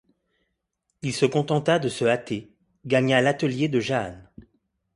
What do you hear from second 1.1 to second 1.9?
se contenta de